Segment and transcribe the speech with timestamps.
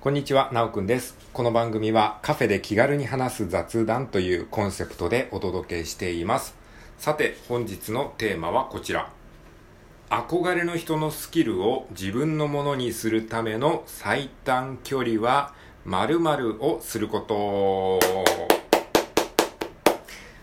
[0.00, 1.16] こんにちは、なおくんです。
[1.32, 6.54] この番組はカフェで気軽に話す雑談というコンセプトでお届けしています。
[6.96, 9.10] さて、本日のテーマはこちら。
[10.08, 15.54] 憧れの人のスキルを自分のものにするための最短距離は
[15.84, 17.98] 〇〇をすること。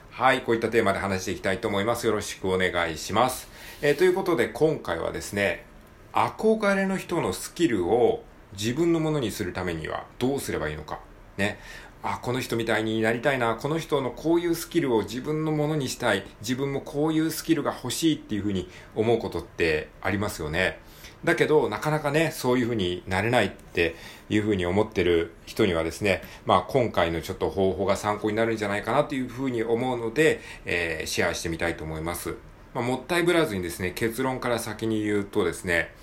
[0.10, 2.06] はい、こういったテーマで話していきたいと思います。
[2.06, 3.48] よろしくお願いします。
[3.82, 5.64] えーということで今回はですね、
[6.12, 8.24] 憧れの人のスキルを
[8.58, 11.00] 自分のものにするためにはどうすればいいのか。
[11.38, 11.60] ね。
[12.02, 13.56] あ、この人みたいになりたいな。
[13.56, 16.26] この人のこういうスキルを自分のものにしたい。
[16.42, 20.80] 自分もこういうスキルが欲しいっていうふうに思うことってありますよね。
[21.24, 23.96] だけど、なかなかね、そういうふうになれないって
[24.30, 32.36] いうふうに思ってる人にはですね、まあ今回のちょっと方法が参考になるんじゃないかなというふうに思うので、えーシェアしてみたいと思います。
[32.74, 35.94] まあもったいぶらずにですね、結論から先に言うとですね、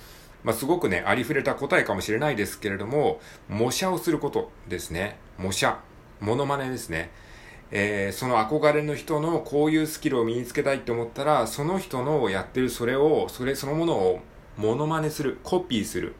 [0.44, 5.18] まあ、すごくね、ありふれた答えかもしれないですけれども、模写をすることですね。
[5.38, 5.78] 模写。
[6.20, 7.10] モノマネですね。
[7.72, 14.20] えーその憧れの人のこういうスキルを身につけたいと思ったら、その人のやってるそれを、それそのものを
[14.56, 16.14] モノマネする、コピーする、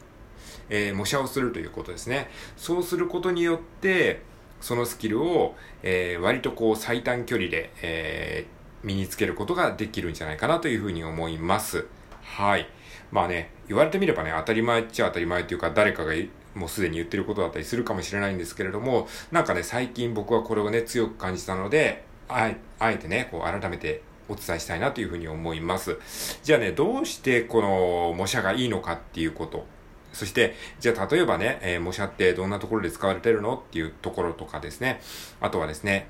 [0.69, 2.29] えー模写をするということですね。
[2.57, 4.23] そうすることによって、
[4.61, 8.47] そのスキルを、えー割とこう最短距離で、え
[8.83, 11.87] 身につけることができるんじゃないかなというふうに思います。
[12.23, 12.67] はい。
[13.11, 16.13] まあね、言われてみればね、当たり前っちゃ当たり前というか、誰かが
[16.57, 25.99] もうすでに言ってることだったりするかもしれないんですけれども、なんかね、最近僕はこれをね、強く感じたので、あえあえてね、こう改めてお伝えしたいなというふうに思います。
[26.43, 29.65] じゃあね、どうしてこの模写がいいのかっていうこと。
[30.13, 35.01] そして、じゃあ例えばね、えー模写ってどんなところで使われてるのっていうところとかですね。
[35.41, 36.09] あとはですね、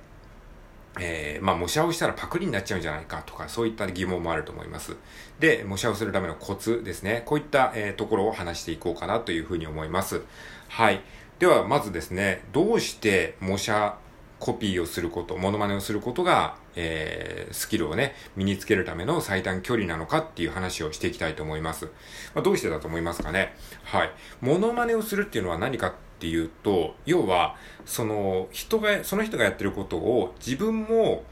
[0.98, 4.96] えーまあ、模写をしたらパクリになっちゃうんじゃないかとか、そういった疑問もあると思います。
[5.38, 7.22] で、模写をするためのコツですね。
[7.26, 10.22] こういった、えーところを話していこうかなというふうに思います。
[10.68, 11.00] はい。
[11.38, 13.96] では、まずですね、どうして模写、
[14.38, 21.86] コピーをすること、モノマネをすることが、えースキルをね、身につけるための最短距離なのかっていう話をしていきたいと思います。
[22.34, 23.54] まあ、どうしてだと思いますかね。
[23.84, 24.10] はい。
[24.40, 31.24] モノマネをするっていうのは何かってていうと、要は、その人が、その人がやってることを自分も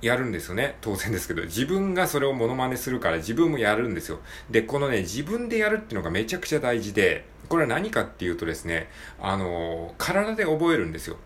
[0.00, 0.76] やるんですよね。
[0.80, 1.42] 当然ですけど。
[1.42, 4.20] 自分がそれをモノマネするから自分もやるんですよ。
[4.50, 8.88] で、このね、自分でやるっていうのがめちゃくちゃ大事で、これは何かっていうとですね、
[9.20, 11.16] あの、体で覚えるんですよ。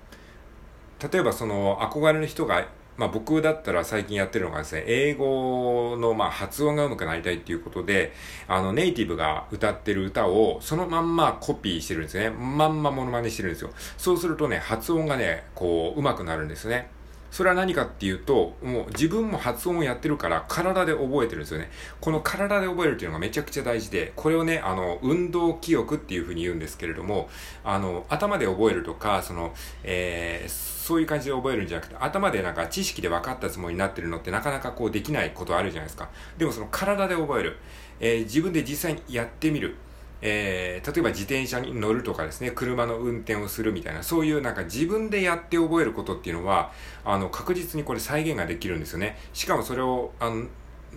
[1.12, 2.66] 例えばその憧れの人が、
[2.96, 8.12] まあ僕だったら最近やってるのがですね、英語のま発音が上手くなりたいっていうことで、
[8.48, 12.30] あのネイティブが歌ってる歌をそのまんまコピーしてるんですね。
[12.30, 13.70] まんまモノマネしてるんですよ。
[13.96, 16.88] そうするとね、発音がね、こう上手くなるんですね。
[17.32, 21.70] それは何かっていうと、もう自分も発音をやってるから体で覚えてるんですよね。
[21.98, 27.30] この体で覚えるっていうのがめちゃくちゃ大事で、これをね、あの、運動記憶っていうふうに言うんですけれども、
[27.64, 36.10] あの、頭で覚えるとか、その、えーそういう感じで覚えるんじゃなくて、頭でなんか知識で分かったつもりになってるのってなかなかこうできないことあるじゃないですか。
[36.38, 37.56] でもその体で覚える。
[38.00, 39.76] えー自分で実際にやってみる。
[40.22, 46.72] えー例えば自転車に乗るとかですね、車の運転をするみたいな、そういうなんか自分でやって覚えることっていうのは、
[47.04, 49.18] あの、確実にこれ再現ができるんですよね。
[49.32, 50.46] しかもそれを、あの、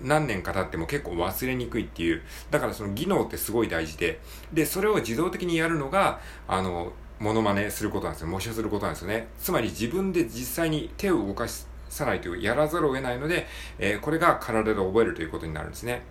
[0.03, 2.21] 何年か経っても結構忘れにくいっていう。
[2.51, 4.19] だからその技能ってすごい大事で。
[4.53, 8.27] で、それを自動的にやるのが、あの、モノマネすることなんですよ。
[8.27, 9.27] 模写することなんですよね。
[9.39, 11.47] つまり自分で実際に手を動か
[11.89, 13.47] さないとやらざるを得ないので、
[13.79, 16.01] えーこれが体で覚えるということになるんですね。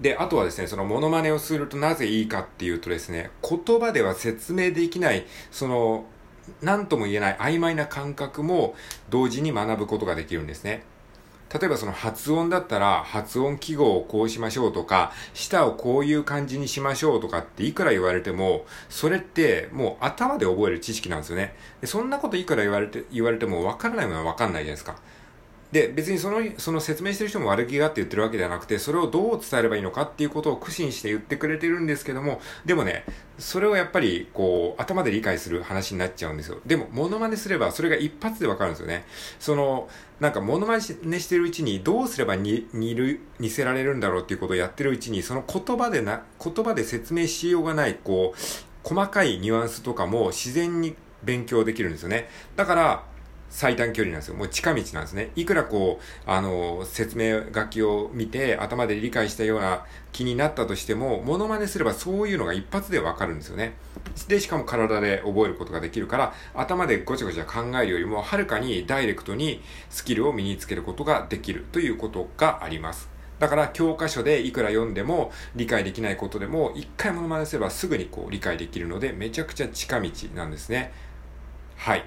[0.00, 6.04] で、あとはですね、そのモノマネをするとなぜいいかっていうとですね、言葉では説明できない、その、
[6.62, 8.74] 何とも言えない曖昧な感覚も
[9.10, 10.82] 同時に学ぶことができるんですね。
[11.52, 21.56] 例えばその発音だったら発音記号をこうしましょうとか、舌をこういう感じにしましょうとかっていくら言われても、それってもう頭で覚える知識なんですよね。
[21.80, 24.96] でそんなこといくら言われて、言われても分からないものは分かんないじゃないですか。
[25.72, 33.04] で、別にその、その説明してる人も悪気があって言ってるわけではなくて、それをどう伝えればいいのかっていうことを苦心して言ってくれてるんですけども、でもね、
[33.38, 36.58] それをやっぱり、こう、頭で理解する話になっちゃうんですよ。
[36.66, 39.04] でも、モノマネすれば、それが一発でわかるんですよね。
[39.38, 39.88] その、
[40.18, 40.80] なんか、モノマネ
[41.20, 48.38] してるうちに、どうすればに似る、似せられるんだろうっていうことをやってるうちに、その言葉でな、言葉で説明しようがない、こう、
[48.82, 52.28] 細かいニュアンスとかも自然に勉強できるんですよね。
[52.56, 53.04] だから、
[53.50, 54.36] 最短距離なんですよ。
[54.36, 55.30] もう近道なんですね。
[55.34, 63.74] いくらこう、あの、説明書きを見て頭で理解したような気になったとしても、モノマネすればそういうのが一発でわかるんですよね。
[64.28, 73.10] で、しかも体で覚えることができるから、頭でごちゃごちゃ考えるよりも、はるかにダイレクトにスキルを身につけることができるということがあります。
[73.40, 80.92] だから教科書でいくら読んでも理解できないことでも一回モノマネすればすぐにこう理解できるのでめちゃくちゃ近道なんですね。
[81.74, 82.04] はい。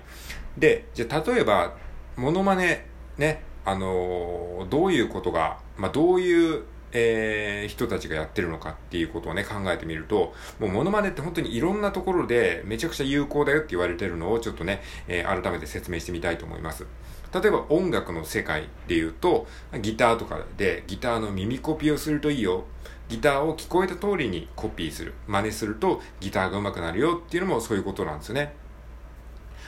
[0.58, 1.76] で、じゃ例えば、
[2.16, 2.86] モノマネ
[3.18, 6.64] ね、あのー、どういうことが、まあ、どういう
[6.94, 16.86] えー、人たちがやってるのかっていうことをね、考えてみると、もうモノマネって本当にいろんなところでめちゃくちゃ有効だよって言われてるのをちょっとね、えー、改めて説明してみたいと思います。
[17.34, 19.48] 例えば音楽の世界で言うと、
[19.82, 22.66] ギターとかでギターの耳コピーをするといいよ。
[23.10, 25.16] ギターを聞こえた通りにコピーする。
[25.28, 28.54] 真似するとギターが上手くなるよっていうのもそういうことなんですよね。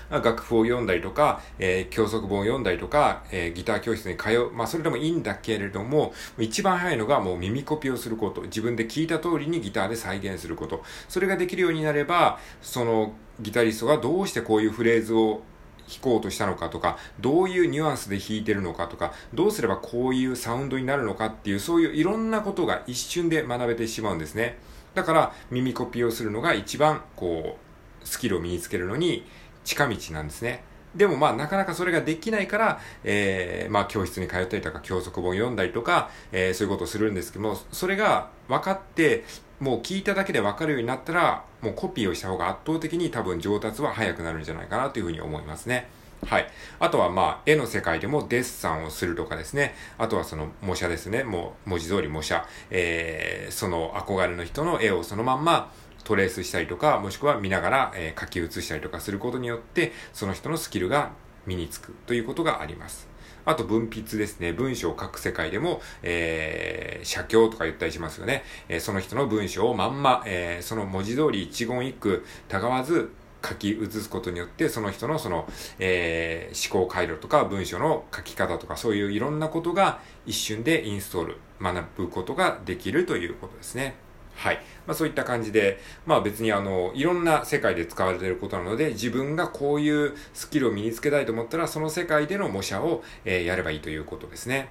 [0.09, 4.51] 楽譜を読んだりとか、えー、教則本を読んだりとか、えー、ギター教室に通う。
[4.51, 8.41] まあ、それでもいいんだけれども、一番早いのがもう耳コピーをすること。
[8.41, 10.83] 自分で聞いた通りにギターで再現すること。
[11.09, 15.41] それができるようになれば、そのギタリストがどうしてこういうフレーズを
[15.87, 24.57] 弾こうとしたのかとか、どういうニュアンスで弾いてるのかとか、どうすればこういうサウンドになるのかっていう、そういういろんなことが一瞬で学べてしまうんですね。
[24.93, 29.25] だから耳コピーをするのが一番こう、スキルを身につけるのに
[29.65, 30.63] 近道なんですね。
[30.95, 39.25] でもまあなかなかそれができないから、えー、まあ教室に通ったりとか教則本読んだりとか、えー、そういうことをするんですけども、それが分かって、
[39.59, 45.89] もう聞いただけで分かるようになったら、もうコピーをした方が圧倒的に多分上達は早くなるんじゃないかなというふうに思いますね。
[46.25, 46.47] はい。
[46.79, 49.75] あとはまあ、絵の世界でもデッサンをするとかですね。
[49.97, 51.23] あとはその模写ですね。
[51.23, 52.45] もう文字通り模写。
[52.71, 55.71] えー、その憧れの人の絵をそのまんま、
[56.05, 61.11] トレースしたりとか、もしくは見ながら、えー、書き写したりとかすることによって、その人のスキルが
[61.45, 63.09] 身につくということがあります。
[63.43, 64.53] あと文筆ですね。
[64.53, 68.43] 文章を書く世界でも、えー、写経とか言ったりしますよね。
[68.69, 73.11] えー、その人の文章をまんま、えー、その文字通り一言一句たがわず
[73.47, 75.47] 書き写すことによって、その人のその、
[75.77, 83.95] えー、思考回路とか文章の書き方とか、そういういろんなことが一瞬でインストール、学ぶことができるということですね。
[84.35, 84.59] はい。
[84.85, 94.69] まあそういった感じで、まあ別にあの、いろんな世界で使われていることなので、自分がこういうスキルを身につけたいと思ったら、その世界での模写を、えー、やればいいということですね。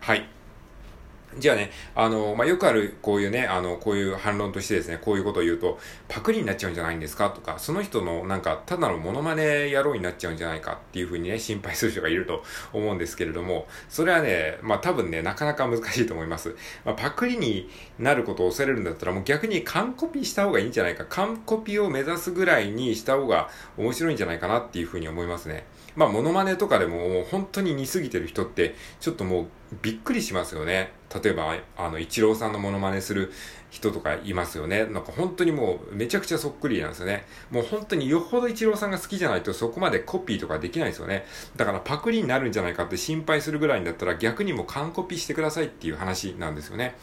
[0.00, 0.28] はい。
[1.38, 5.78] じゃあね、あの、まあ、よくある、こういうね、あの、こういう反論としてですね、こういうことを言うと、
[6.08, 7.30] パクリになっちゃうんじゃないんですか？
[7.30, 10.72] とか、その人のなんか、ただのモノマネ野郎になっちゃうんじゃないか？
[10.74, 12.42] っていうふうにね、心配する人がいると
[12.72, 16.56] 思うんですけれども、それはね、まあ、多分ね、なかなか難しいと思います。
[16.84, 17.68] まあ、パクリに
[17.98, 25.64] なることを恐れるんだったら、もう逆に完コピした方がいいんじゃないか、完コピを目指すぐらいにした方が面白いんじゃないかなっていうふうに思いますね。
[25.96, 29.46] まあ、モノマネとかでももう本当に似すぎてる人って、ちょっともう
[29.82, 30.92] びっくりしますよね。
[31.22, 33.32] 例えば、あの、イチローさんのモノマネする
[33.70, 34.86] 人とかいますよね。
[34.86, 37.26] なんか本当にもうめちゃくちゃそっくりなんですよね。
[37.50, 41.24] もう本当によほどイチローさんが好きじゃないとそこまでコピーとかできないですよね。
[41.56, 46.96] だからパクリになるんじゃないかって心配するぐらいだったら逆にも完コピーしてくださいっていう話なんですよね。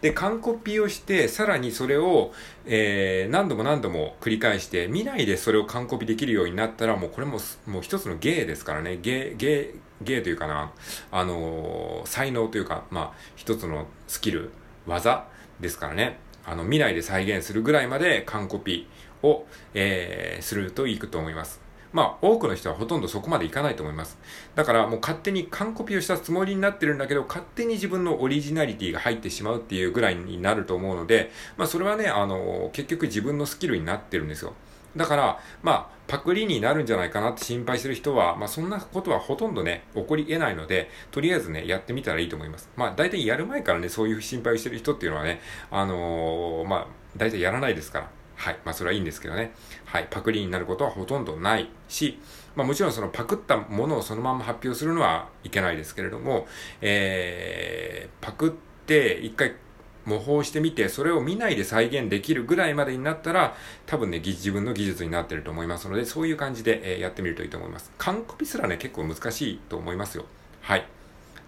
[0.00, 2.32] で、完コピーをして、さらにそれを、
[2.66, 8.98] えー、何度も何度も繰り返して、未来でそれを完コピできるようになったら、もうこれも、もう一つの芸ですからね。
[9.02, 10.72] 芸、芸、芸というかな、
[11.10, 14.50] あのー、才能というか、まあ、一つのスキル、
[14.86, 15.26] 技
[15.58, 16.18] ですからね。
[16.44, 18.86] あの、未来で再現するぐらいまで完コピ
[19.22, 21.67] を、えー、するといいと思います。
[21.98, 24.20] まあ、多くの人はほとんどそこまでいかないと思います。
[24.54, 34.52] だからもう勝手に完コピをしたつもりになってるんだけど、勝手に自分のオリジナリティが入ってしまうっていうぐらいになると思うので、まあそれはね、あの、結局自分のスキルになってるんですよ。
[34.94, 42.70] だから、まあ、パクリになるんじゃないかなって心配する人は、まあ、そんなことはほとんどね、起こり得ないので、とりあえずね、やってみたらいいと思います。
[42.76, 45.40] まあ、大体やる前からね、そういう心配をしてる人っていうのはね、
[45.72, 46.86] あのー、まあ、
[47.16, 48.17] 大体やらないですから。
[48.38, 48.58] はい。
[48.64, 49.52] まあ、それはいいんですけどね。
[49.84, 50.06] はい。
[50.08, 52.20] パクリになることはほとんどないし、
[52.54, 56.46] まあ、もちろんそのパクったものをそのまま発表するのはいけないですけれども、
[56.80, 58.52] えー、パクっ
[58.86, 59.56] て一回
[60.04, 67.92] 模倣してみて、それを見ないで再現できるぐらいまでになったら、多分ね、自分の技術になってると思いますので、そういう感じで、え、やってみるといいと思います。
[67.98, 70.24] 完コピすらね、結構難しいと思いますよ。
[70.62, 70.86] はい。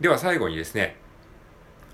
[0.00, 0.96] では最後にですね、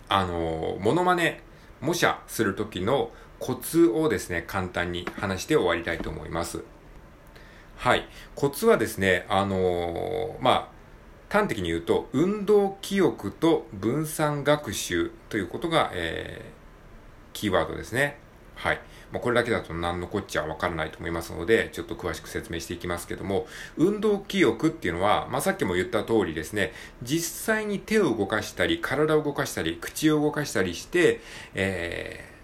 [0.09, 1.43] あのー、モノマネ、
[1.81, 6.63] 模写するときのコツをですね、簡単に話して終わりたいと思います。
[7.77, 8.09] はい。
[8.35, 10.77] コツはですね、あのー、まあ、
[11.29, 18.19] 端的に言うと、運動記憶と分散学習ということが、えー、キーワードですね。
[18.55, 18.81] はい。
[19.13, 31.21] まあ、これだけだと何のこっちゃわからないと思いますので、ちょっと詳しく説明していきますけども、運動記憶っていうのは、まあ、さっきも言った通りですね、実際に手を動かしたり、体を動かしたり、口を動かしたりして、
[31.55, 32.36] えー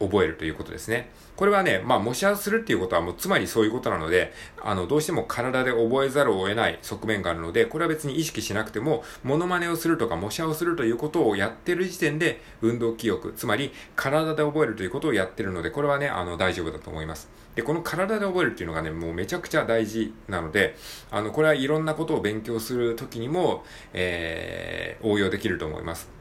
[0.00, 1.10] 覚えるということですね。
[1.36, 17.30] これはね、まあ、模写するっていうことはもうつまりそういうことなので、あの、どうしても体で覚えざるを得ない側面があるので、これは別に意識しなくても、モノマネをするとか模写をするということをやってる時点で、運動記憶、つまり体で覚えるということをやってるので、これはね、あの、大丈夫だと思います。
[17.54, 20.76] で、この体で覚えるっていうのがね、もうめちゃくちゃ大事なので、
[21.10, 26.19] あの、これはいろんなことを勉強するときにも、えー、応用できると思います。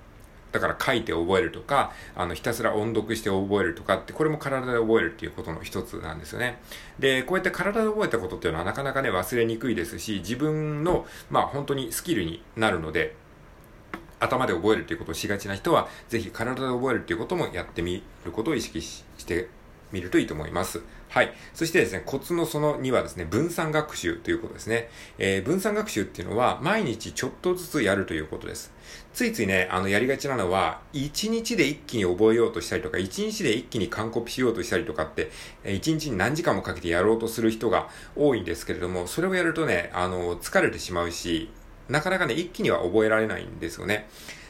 [0.52, 6.60] だから書いて覚えるとか、あの、ひたすら音読して覚えるとかって、これも体で覚えるっていうことの一つなんですよね。
[6.98, 13.16] で、こうやって体で覚えたことっていうのはなかなかね、忘れにくいですし、自分の、まあ本当にスキルになるので、
[14.20, 19.48] 頭で覚えるっていうことをしがちな人は、ぜひ体で覚えるっていうこともやってみることを意識して
[19.92, 20.82] みるといいと思います。
[21.10, 21.34] はい。
[21.56, 24.90] そしてですね、コツのその2はですね、分散学習ということですね。
[25.18, 28.72] えー、分散学習っていうのは、毎日ちょっとずつやるということです。
[29.14, 35.32] ついついね、あの、やりがちなのは、1日で一気に覚えようとしたりとか、1日で一気に完コピしようとしたりとかって、
[35.64, 41.50] 1日に何時間もかけてやろうとする人が多いんですけれども、それをやるとね、あの、疲れてしまうし、
[41.88, 44.08] なかなかね、一気には覚えられないんですよね。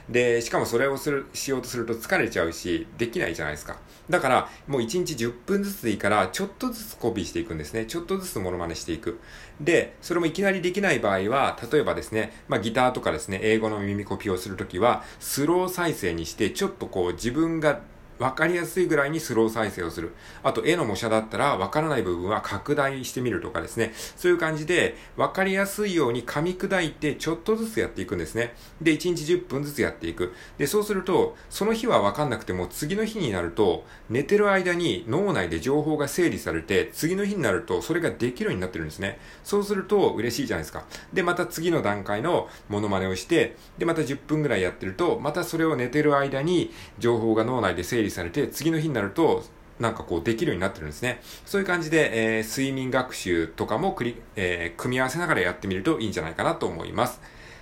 [0.10, 3.78] で、しかもそれをする、しようとすると疲れちゃうし、できないじゃないですか。
[4.10, 7.86] だから、もう1日10分ずつでいいから、ちょっとずつコピーしていくんですね。
[7.86, 9.20] ちょっとずつモノマネしていく。
[9.62, 17.82] で、それもいきなりできない場合は、例えばですね、まあギターとかですね、英語の耳コピーをするときは、スロー再生にして、ちょっとこう自分が
[18.20, 20.14] わかりやすいぐらいにスロー再生をする。
[20.44, 23.94] あと、絵の模写だったら、わからない部分は拡大してみるとかですね。
[23.96, 28.54] そういう感じで、わかりやすいように噛み砕いて、ちょっとずつやっていくんですね。
[28.82, 30.34] で、1日10分ずつやっていく。
[30.58, 39.18] で、そうすると、その日はわかんなくても、次の日になると、寝てる間に脳内で情報が整理されて、次の日になると、それができるようになってるんですね。
[39.46, 40.84] そうすると、嬉しいじゃないですか。
[41.14, 49.44] で、また次の段階のモノマネをして、で、また10分ぐらいやってると、またそれを寝てる間に、情報が脳内で整理されて、次の日になると、
[49.80, 51.22] なんかこうできるようになってるんですね。
[51.46, 57.22] そういう感じで、えー、睡眠学習とかもり、えー、組み合わせながらやってみるといいんじゃないかなと思います。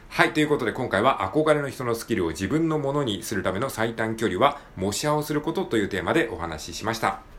[0.09, 0.33] はい。
[0.33, 7.36] ということで今回は憧れの人のスキルを自分のものにするための最短距離は模写をすることというテーマでお話ししました。